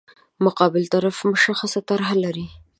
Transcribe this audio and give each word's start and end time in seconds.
مقابل 0.45 0.83
طرف 0.93 1.17
مشخصه 1.33 1.79
طرح 1.89 2.09
لري. 2.23 2.47